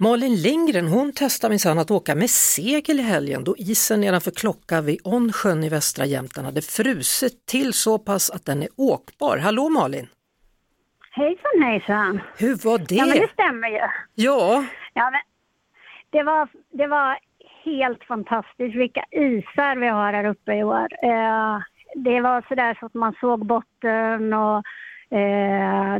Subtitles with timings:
[0.00, 4.80] Malin Lindgren hon testar minsann att åka med segel i helgen då isen nedanför Klocka
[4.80, 9.36] vid Onsjön i västra Jämtland hade frusit till så pass att den är åkbar.
[9.38, 10.06] Hallå Malin!
[11.10, 12.20] Hejsan hejsan!
[12.38, 12.94] Hur var det?
[12.94, 13.80] Ja men det stämmer ju.
[14.14, 14.64] Ja,
[14.94, 15.20] Ja, men
[16.10, 17.18] det, var, det var
[17.64, 20.88] helt fantastiskt vilka isar vi har här uppe i år.
[21.02, 21.58] Eh,
[21.94, 24.62] det var sådär så att man såg botten och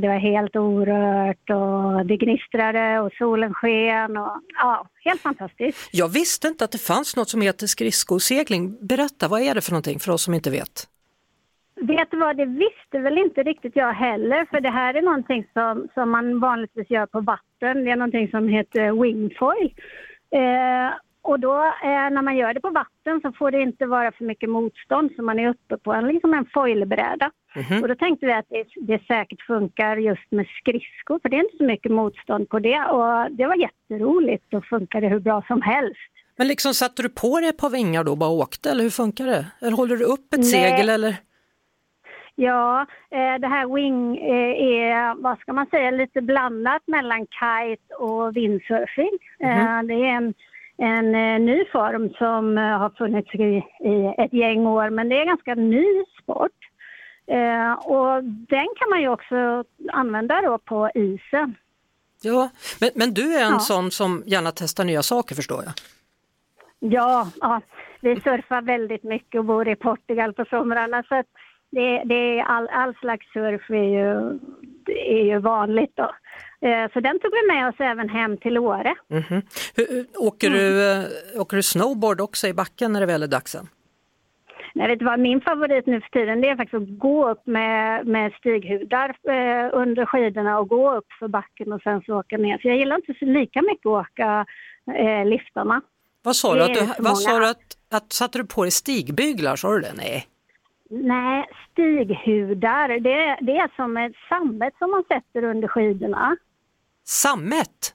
[0.00, 5.88] det var helt orört och det gnistrade och solen sken och ja, helt fantastiskt.
[5.92, 8.86] jag visste inte att det fanns något som heter skridskosegling.
[8.86, 10.88] Berätta, vad är det för någonting för oss som inte vet?
[11.80, 15.46] Vet du vad, det visste väl inte riktigt jag heller för det här är någonting
[15.52, 17.84] som, som man vanligtvis gör på vatten.
[17.84, 19.74] Det är någonting som heter wingfoil.
[20.30, 20.92] Eh,
[21.28, 24.24] och då eh, när man gör det på vatten så får det inte vara för
[24.24, 27.30] mycket motstånd så man är uppe på en, liksom en foilbräda.
[27.82, 31.44] Och då tänkte vi att det, det säkert funkar just med skridskor för det är
[31.44, 35.62] inte så mycket motstånd på det och det var jätteroligt och funkade hur bra som
[35.62, 36.12] helst.
[36.36, 38.90] Men liksom satte du på dig ett par vingar då och bara åkte eller hur
[38.90, 39.46] funkar det?
[39.60, 40.44] Eller håller du upp ett Nej.
[40.44, 41.16] segel eller?
[42.34, 47.94] Ja, eh, det här wing eh, är, vad ska man säga, lite blandat mellan kite
[47.94, 49.18] och windsurfing.
[49.40, 50.34] Eh, Det är en,
[50.78, 55.16] en eh, ny form som eh, har funnits i, i ett gäng år, men det
[55.16, 55.84] är en ganska ny
[56.22, 56.52] sport.
[57.26, 61.54] Eh, och den kan man ju också använda då på isen.
[62.22, 62.48] Ja,
[62.80, 63.58] men, men du är en Ja.
[63.58, 65.72] sån som gärna testar nya saker förstår jag.
[66.92, 67.60] Ja, ja,
[68.00, 71.22] vi surfar väldigt mycket och bor i Portugal på somrarna så
[71.70, 74.38] det, det är all, all slags surf är ju,
[74.96, 76.10] är ju vanligt då.
[76.60, 78.94] Eh, Så den tog vi med oss även hem till Åre.
[79.08, 79.20] Hur,
[79.76, 83.56] hur- åker, du, eh, åker du snowboard också i backen när det väl är dags?
[84.74, 87.46] Nej, vet du vad, min favorit nu för tiden det är faktiskt att gå upp
[87.46, 92.36] med, med stighudar eh, under skidorna och gå upp för backen och sen så åka
[92.36, 92.58] ner.
[92.58, 94.46] För jag gillar inte så lika mycket att åka
[94.94, 95.80] eh, liftarna.
[96.22, 96.62] Vad sa du?
[96.62, 99.56] Att du så vad sa du att, att satte du på dig stigbyglar?
[99.56, 99.92] Sa du det?
[99.96, 100.26] Nej.
[100.90, 106.36] Nej, stighudar, det, det är som ett sammet som man sätter under skidorna.
[107.08, 107.94] Sammet?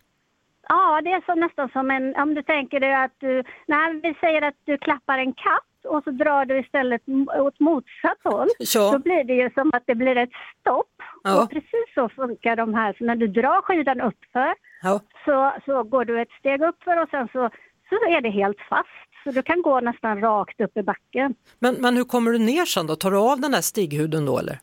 [0.70, 4.14] Ja, det är så nästan som en, om du tänker dig att du, nej vi
[4.20, 7.02] säger att du klappar en katt och så drar du istället
[7.40, 8.48] åt motsatt håll.
[8.76, 8.92] Ja.
[8.92, 10.30] Då blir det ju som att det blir ett
[10.60, 10.92] stopp.
[11.24, 11.44] Ja.
[11.44, 12.96] Och precis så funkar de här.
[12.98, 15.00] Så när du drar skidan uppför Ja.
[15.26, 17.50] så, så går du ett steg uppför och sen så,
[17.90, 18.90] så är det helt fast.
[19.24, 21.36] Så du kan gå nästan rakt upp i backen.
[21.60, 22.96] Men, men hur kommer du ner sen då?
[22.96, 24.60] Tar du av den där stighuden då eller?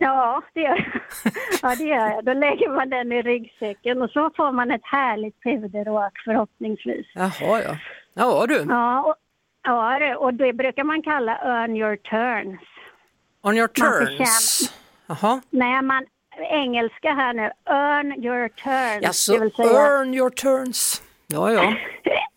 [0.00, 1.32] Ja, det gör jag.
[1.62, 2.24] Ja, det gör jag.
[2.24, 7.06] Då lägger man den i ryggsäcken och så får man ett härligt puderåk förhoppningsvis.
[7.14, 7.76] Jaha ja.
[8.14, 9.14] Ja du, Ja, och,
[9.62, 12.60] ja, och det brukar man kalla earn your turns.
[13.42, 14.72] on your turns.
[15.06, 15.40] Jaha.
[15.50, 16.06] Nej, man,
[16.50, 19.02] engelska här nu, earn your turns.
[19.02, 21.02] Jaså, säga earn your turns.
[21.26, 21.74] Ja, ja.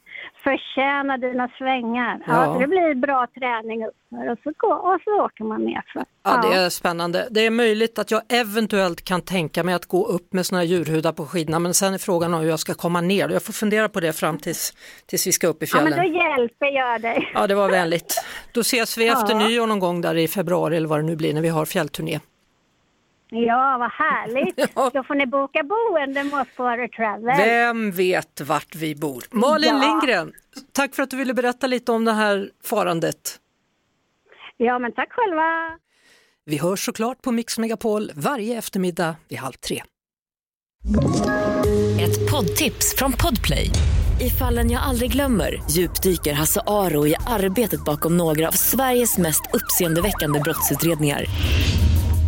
[0.43, 2.23] förtjäna dina svängar.
[2.27, 2.33] Ja.
[2.33, 2.53] Ja.
[2.53, 6.05] så det blir bra träning uppför och så, gå, och så åker man nerför.
[6.23, 7.27] Ja, det är spännande.
[7.31, 10.65] Det är möjligt att jag eventuellt kan tänka mig att gå upp med såna här
[10.65, 13.29] djurhudar på skidorna men sen är frågan om hur jag ska komma ner.
[13.29, 14.73] Jag får fundera på det fram tills,
[15.05, 16.11] tills vi ska upp i ja, men fjällen.
[16.11, 17.31] då hjälper jag dig.
[17.33, 18.23] Ja, det var vänligt.
[18.53, 21.33] Då ses vi efter nyår någon gång där i februari eller vad det nu blir
[21.33, 22.19] när vi har fjällturné.
[23.33, 24.71] Ja, vad härligt.
[24.75, 24.91] Ja.
[24.93, 27.37] Då får ni boka boende med oss på Åre Travel.
[27.37, 29.23] Vem vet vart vi bor?
[29.31, 29.79] Malin Ja.
[30.01, 30.33] Lindgren,
[30.71, 33.39] tack för att du ville berätta lite om det här farandet.
[34.57, 35.77] Ja, men tack själva.
[36.45, 39.83] Vi hörs såklart på Mix Megapol varje eftermiddag vid halv tre.
[42.01, 43.69] Ett poddtips från Podplay.
[44.21, 49.41] I fallen jag aldrig glömmer djupdyker Hasse Aro i arbetet bakom några av Sveriges mest
[49.53, 51.25] uppseendeväckande brottsutredningar.